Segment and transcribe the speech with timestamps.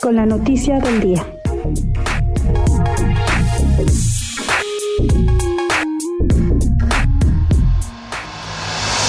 [0.00, 1.26] con la noticia del día.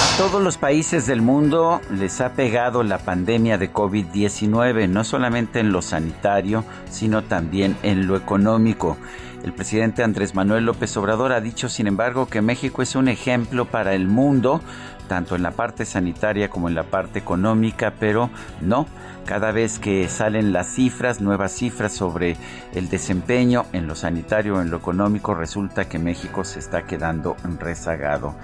[0.02, 5.60] A todos los países del mundo les ha pegado la pandemia de COVID-19, no solamente
[5.60, 8.98] en lo sanitario, sino también en lo económico.
[9.42, 13.64] El presidente Andrés Manuel López Obrador ha dicho, sin embargo, que México es un ejemplo
[13.64, 14.60] para el mundo,
[15.12, 18.30] tanto en la parte sanitaria como en la parte económica, pero
[18.62, 18.86] no.
[19.26, 22.38] Cada vez que salen las cifras, nuevas cifras sobre
[22.74, 27.36] el desempeño en lo sanitario o en lo económico, resulta que México se está quedando
[27.60, 28.34] rezagado.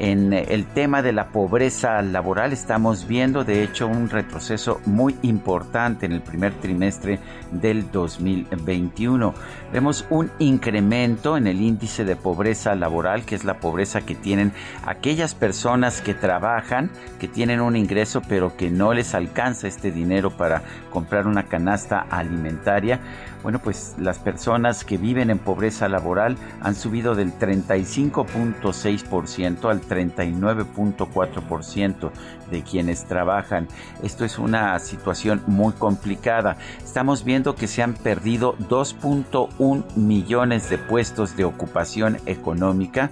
[0.00, 6.04] En el tema de la pobreza laboral estamos viendo de hecho un retroceso muy importante
[6.04, 7.20] en el primer trimestre
[7.52, 9.34] del 2021.
[9.72, 14.52] Vemos un incremento en el índice de pobreza laboral, que es la pobreza que tienen
[14.84, 20.30] aquellas personas que trabajan, que tienen un ingreso pero que no les alcanza este dinero
[20.30, 23.00] para comprar una canasta alimentaria.
[23.42, 32.10] Bueno, pues las personas que viven en pobreza laboral han subido del 35.6% al 39.4%
[32.50, 33.68] de quienes trabajan.
[34.02, 36.56] Esto es una situación muy complicada.
[36.82, 43.10] Estamos viendo que se han perdido 2.1 millones de puestos de ocupación económica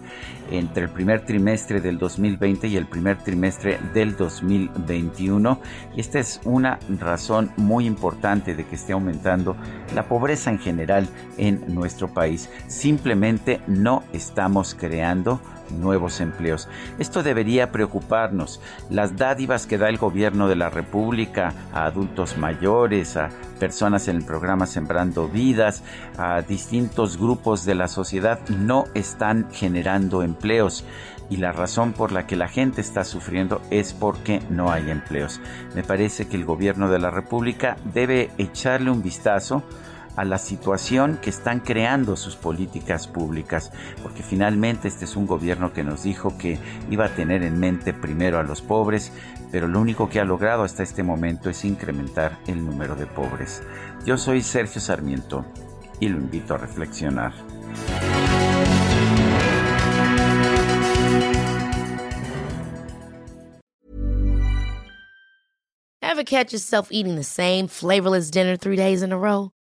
[0.51, 5.59] entre el primer trimestre del 2020 y el primer trimestre del 2021.
[5.97, 9.57] Y esta es una razón muy importante de que esté aumentando
[9.95, 11.09] la pobreza en general
[11.39, 12.51] en nuestro país.
[12.69, 16.69] Simplemente no estamos creando nuevos empleos.
[16.99, 18.61] Esto debería preocuparnos.
[18.91, 23.31] Las dádivas que da el gobierno de la República a adultos mayores, a
[23.63, 25.85] personas en el programa Sembrando Vidas,
[26.19, 30.85] a distintos grupos de la sociedad, no están generando empleos.
[31.31, 35.41] Y la razón por la que la gente está sufriendo es porque no hay empleos.
[35.77, 39.63] Me parece que el gobierno de la República debe echarle un vistazo
[40.17, 45.73] a la situación que están creando sus políticas públicas, porque finalmente este es un gobierno
[45.73, 46.59] que nos dijo que
[46.91, 49.13] iba a tener en mente primero a los pobres,
[49.51, 53.63] pero lo único que ha logrado hasta este momento es incrementar el número de pobres.
[54.05, 55.45] Yo soy Sergio Sarmiento
[56.01, 57.33] y lo invito a reflexionar.
[66.03, 69.51] Ever catch yourself eating the same flavorless dinner three days in a row?